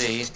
[0.00, 0.29] see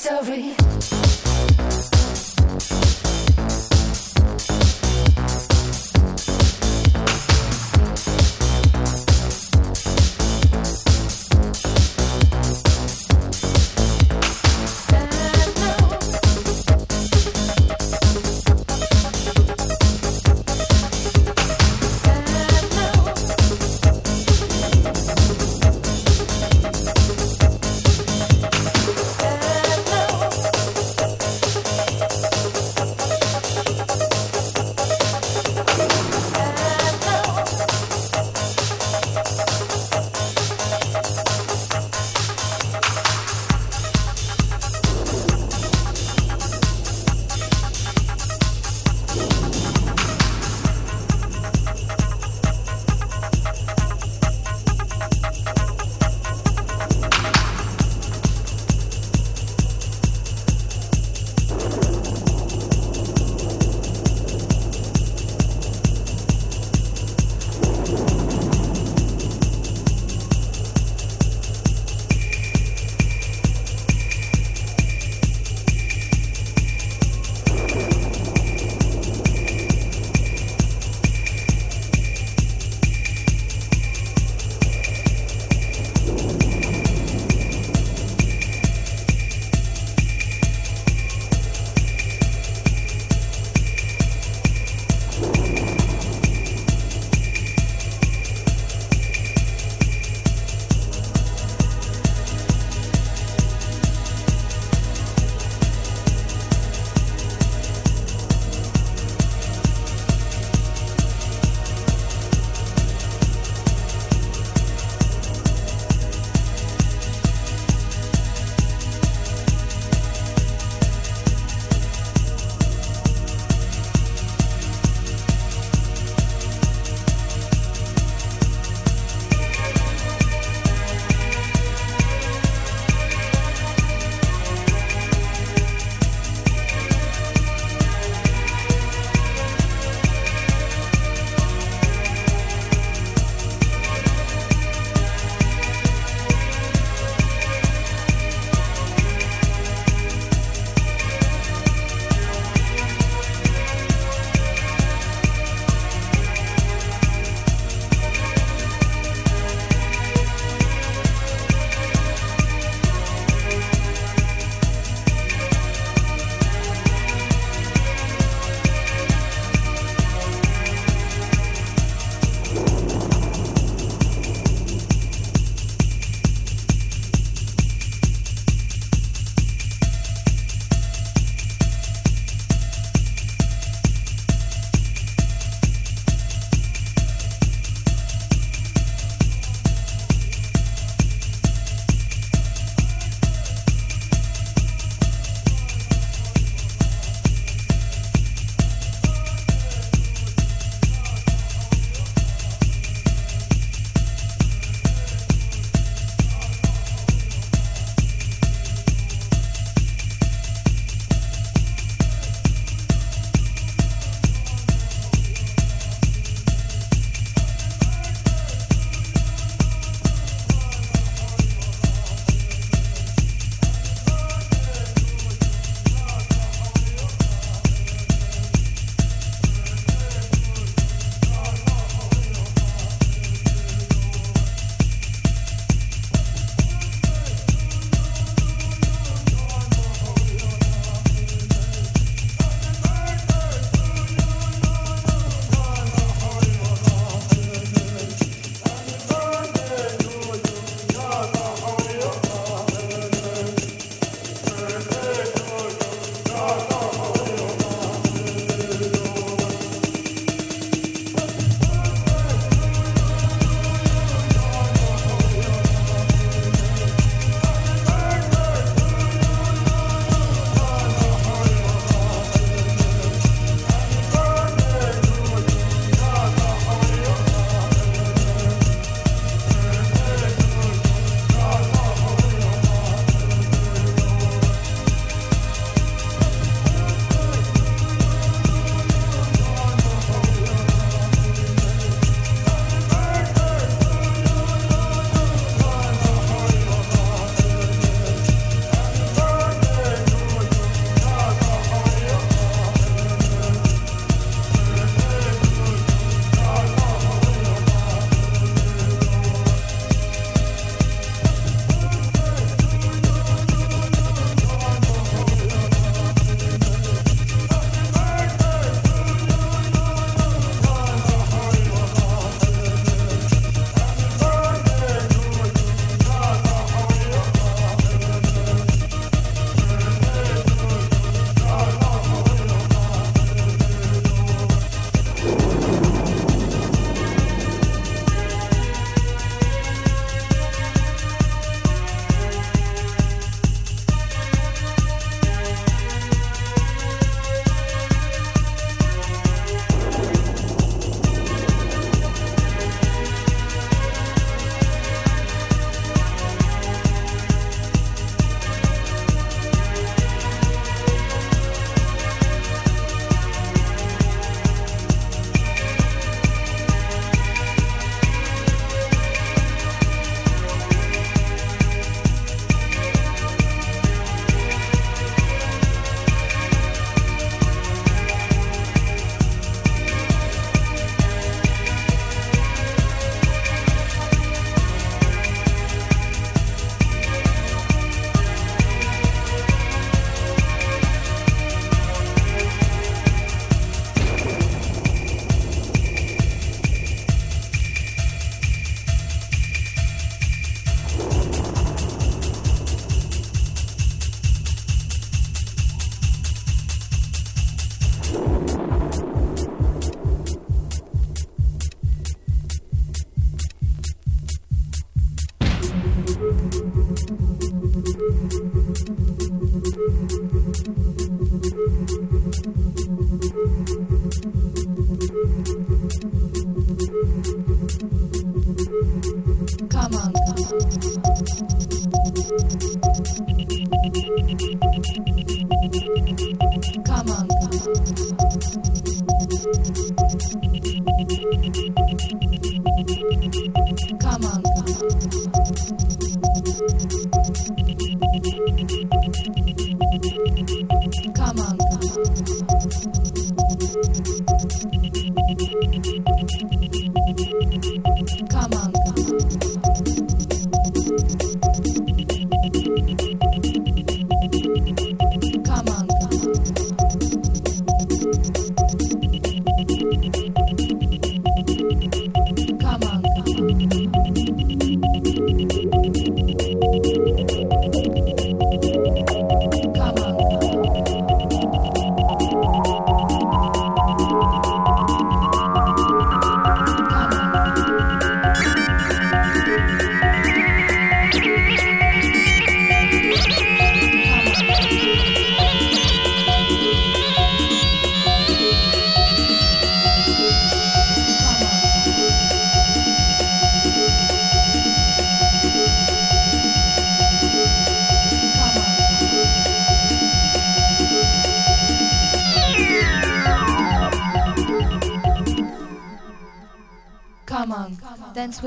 [0.00, 0.59] story.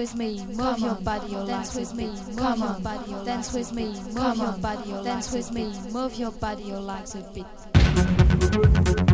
[0.03, 2.83] With me, move your body, your dance with me, come on,
[3.23, 7.15] dance with me, move your body, your dance with me, move your body, your legs
[7.15, 9.12] a bit.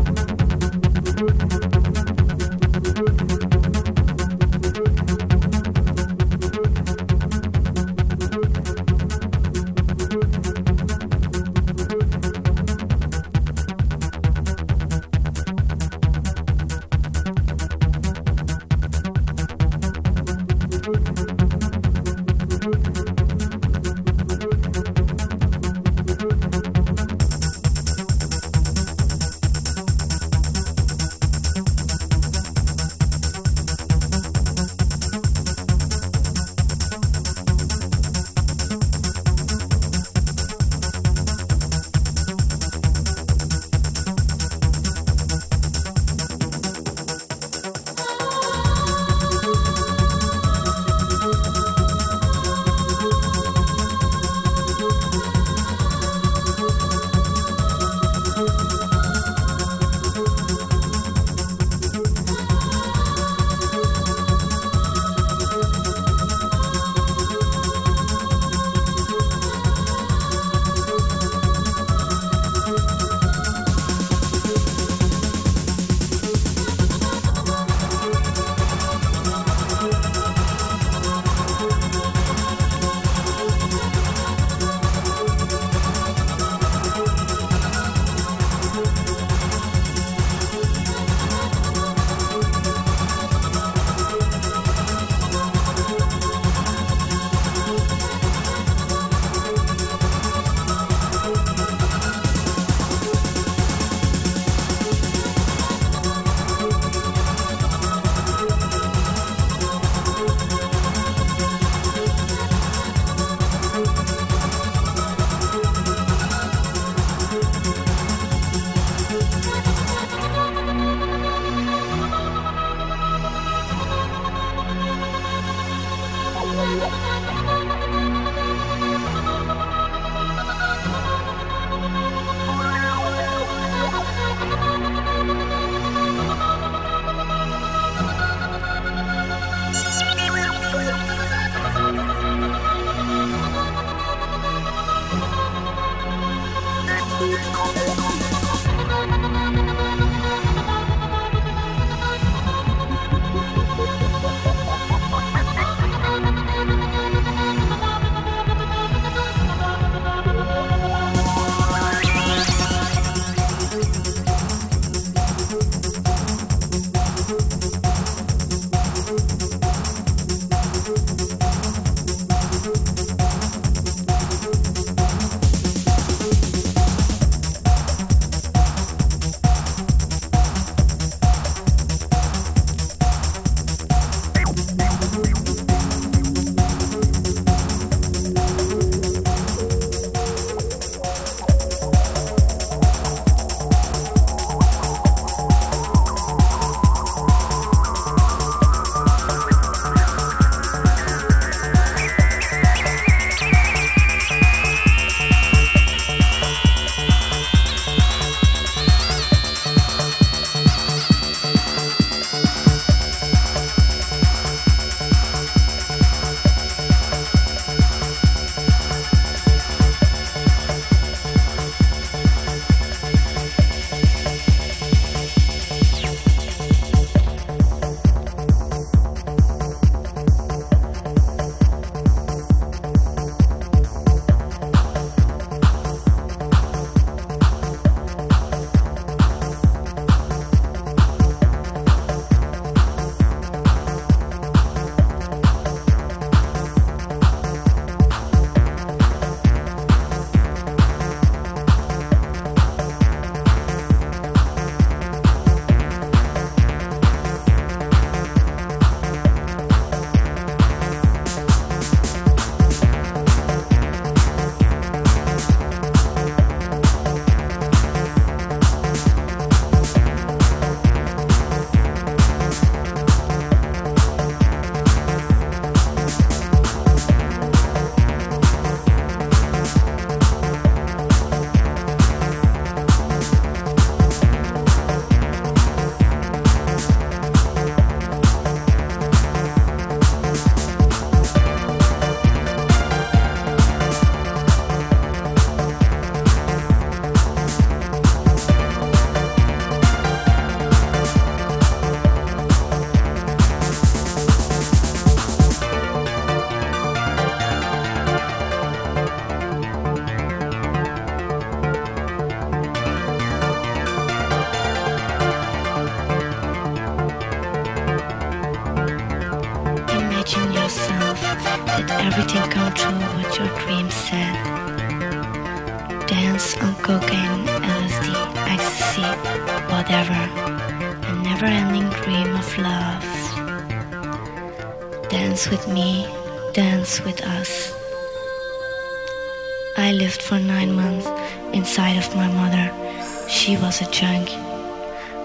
[343.50, 344.30] She was a junk.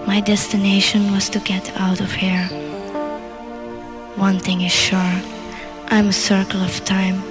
[0.07, 2.47] My destination was to get out of here.
[4.15, 5.13] One thing is sure
[5.89, 7.21] I'm a circle of time.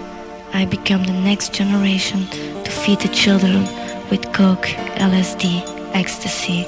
[0.53, 2.29] I become the next generation
[2.63, 3.65] to feed the children
[4.09, 4.69] with coke,
[5.11, 5.45] LSD,
[5.95, 6.63] ecstasy.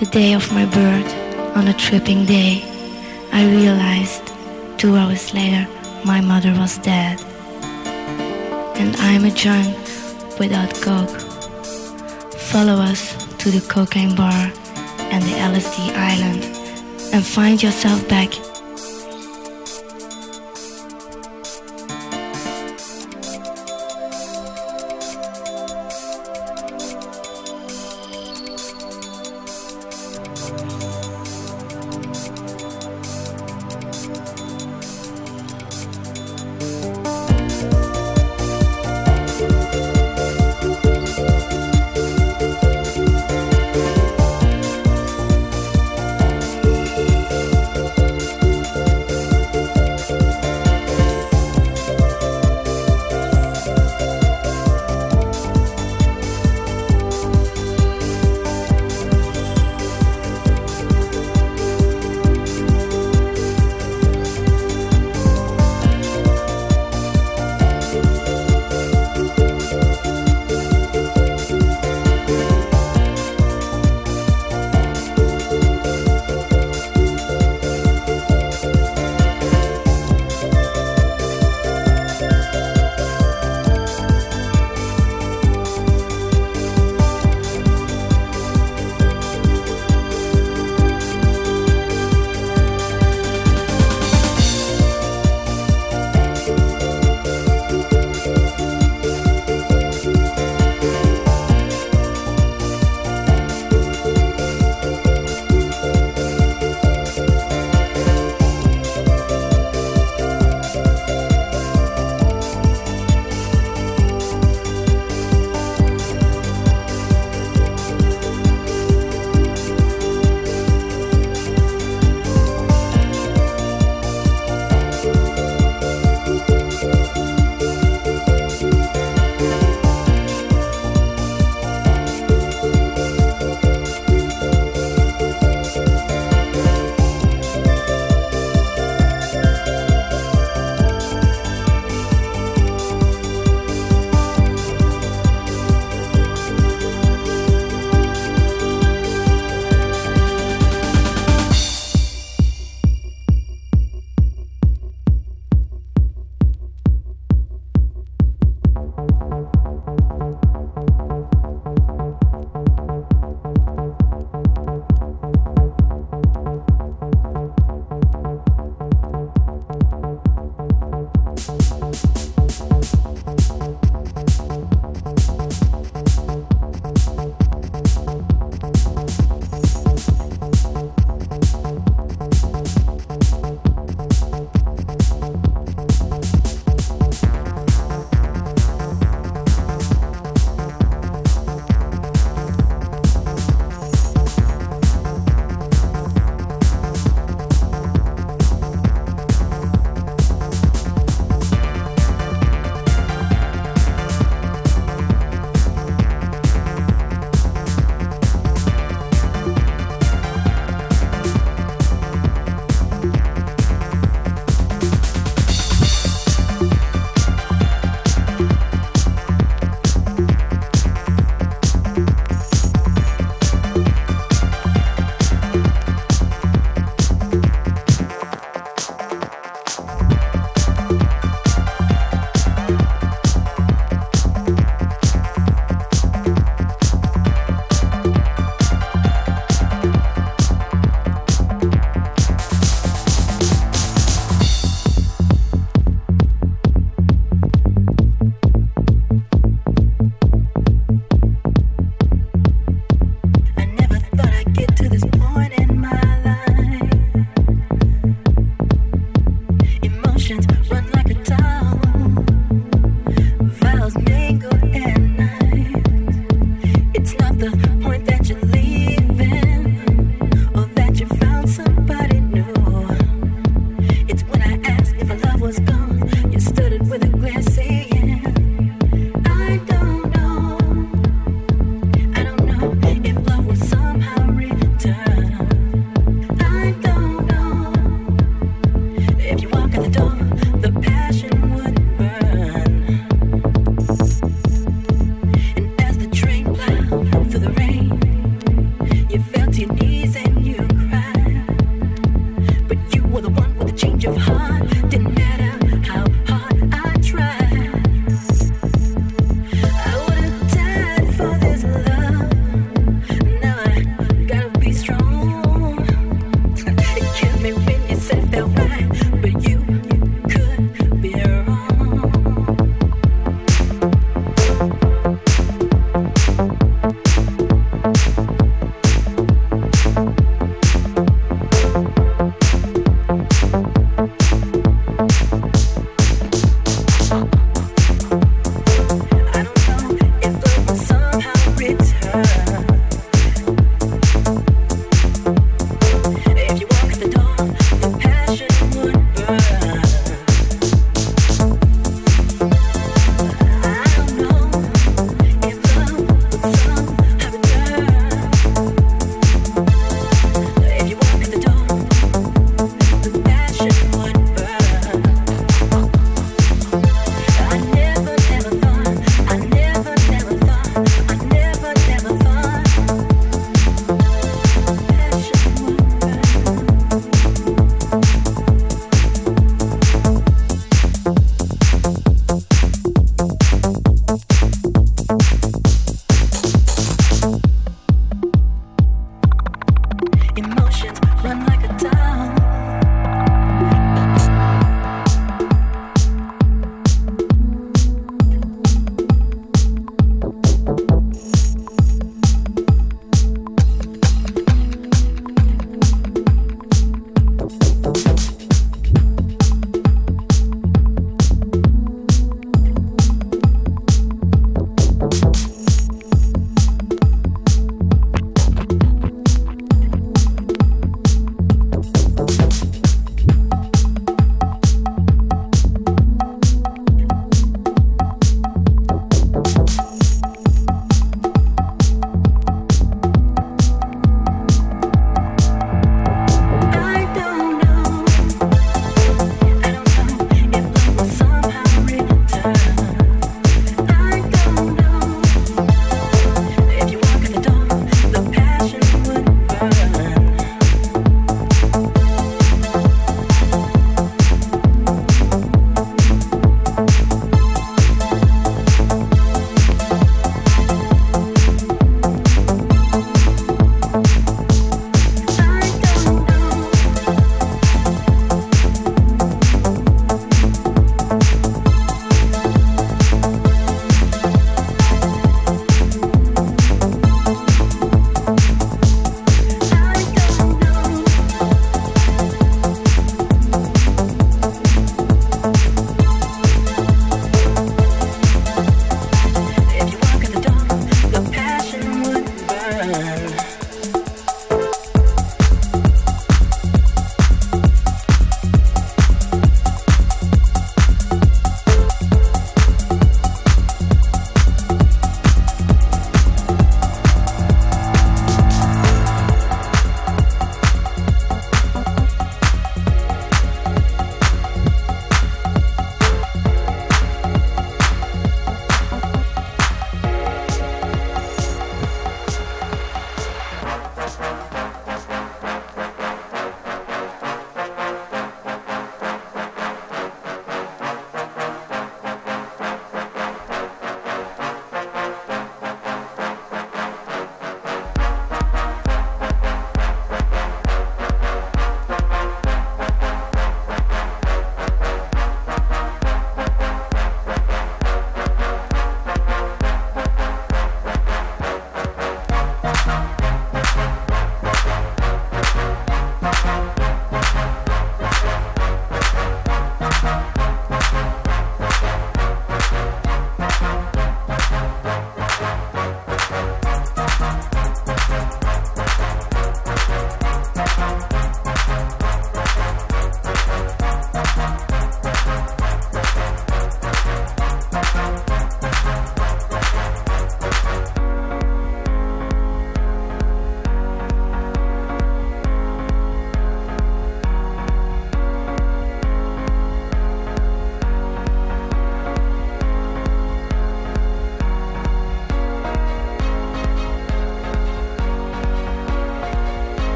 [0.00, 1.10] The day of my birth,
[1.56, 2.64] on a tripping day,
[3.30, 4.32] I realized
[4.78, 5.68] two hours later
[6.04, 7.20] my mother was dead.
[8.80, 9.76] And I'm a junk
[10.40, 11.21] without coke.
[12.52, 14.52] Follow us to the cocaine bar
[15.10, 16.44] and the LSD island
[17.14, 18.30] and find yourself back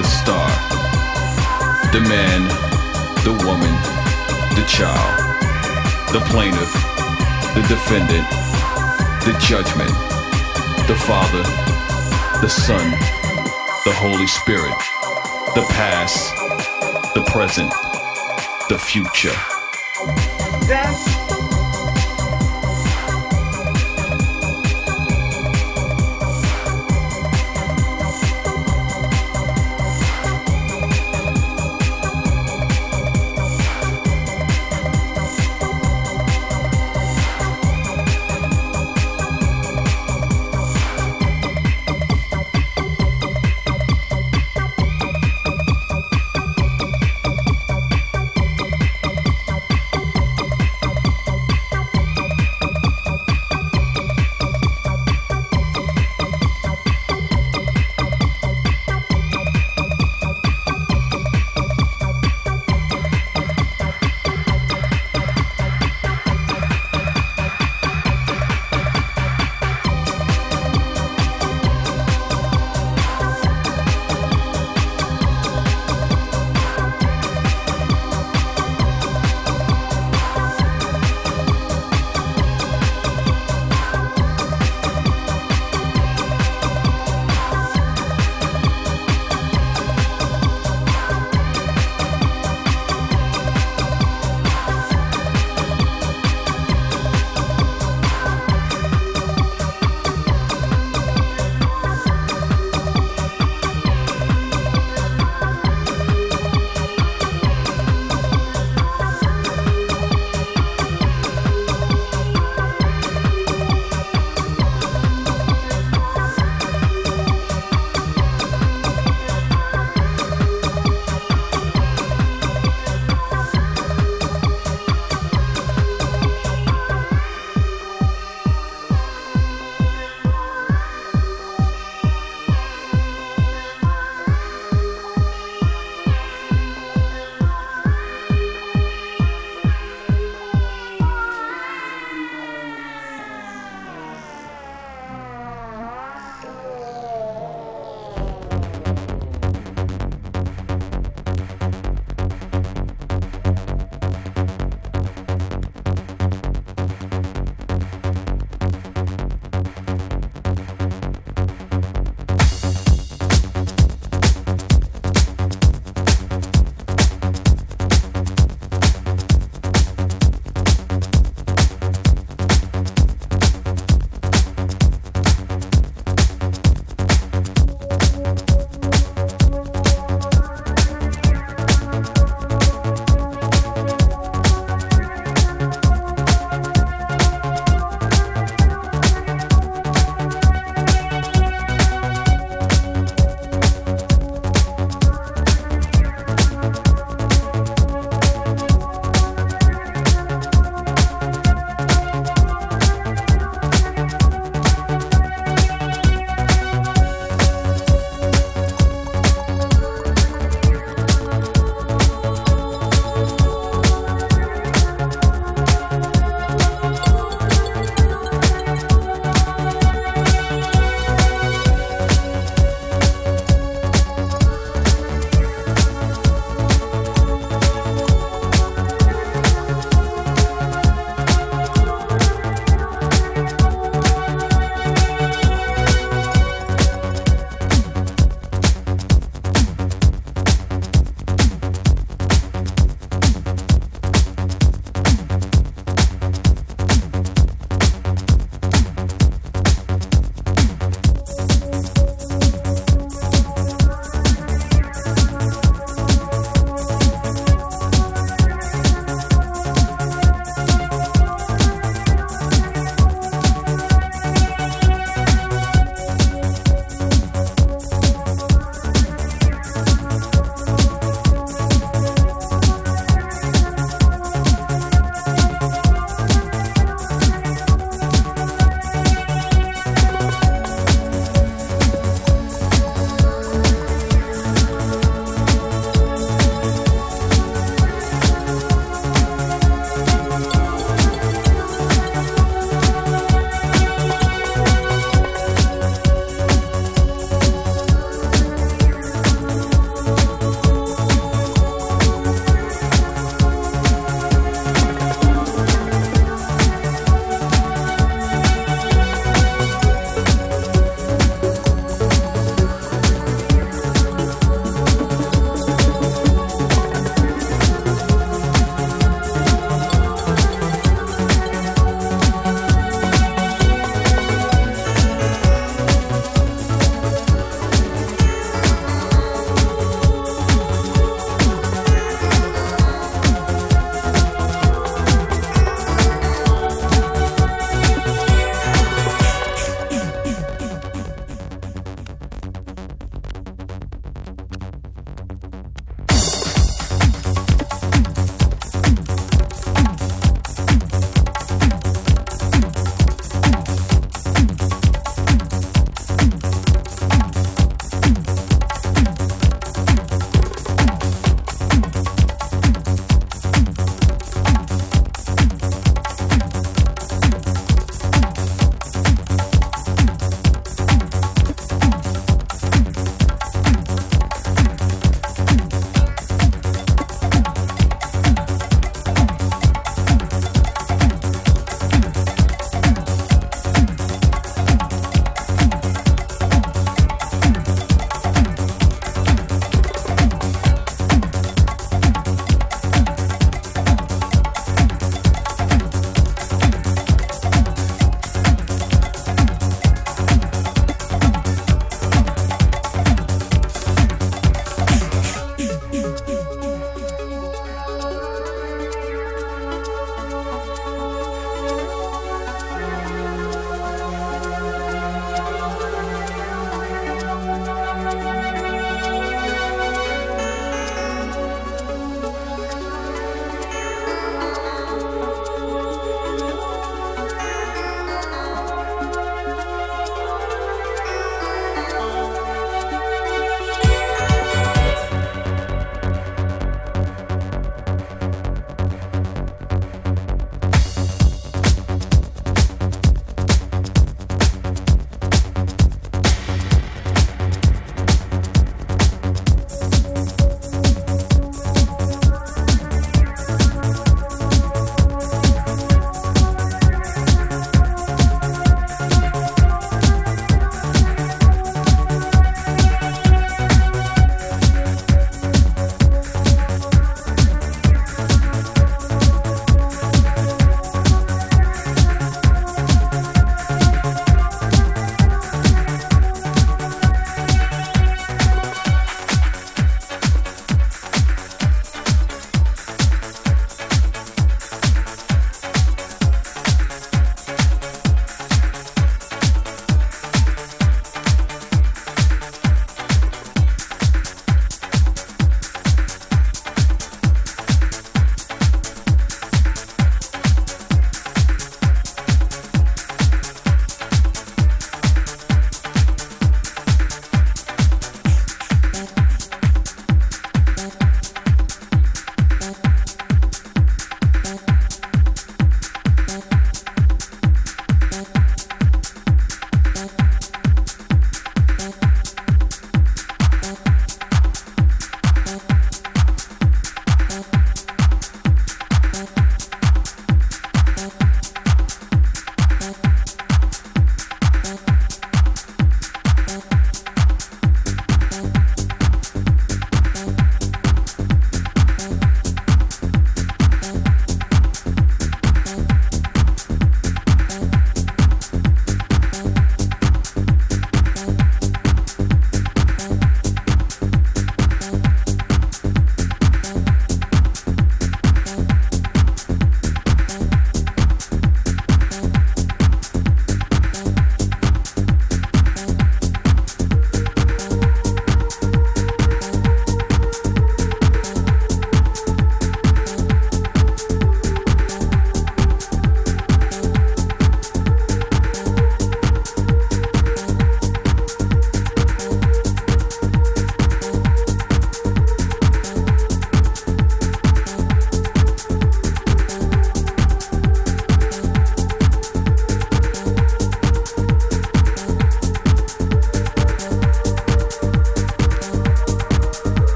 [0.00, 0.48] the star,
[1.92, 2.48] the man,
[3.22, 3.74] the woman,
[4.56, 5.20] the child,
[6.10, 6.72] the plaintiff,
[7.52, 8.26] the defendant,
[9.26, 9.90] the judgment,
[10.88, 11.42] the Father,
[12.40, 12.90] the Son,
[13.84, 14.78] the Holy Spirit,
[15.54, 16.34] the past,
[17.14, 17.70] the present,
[18.70, 19.36] the future.
[20.66, 21.19] Dance.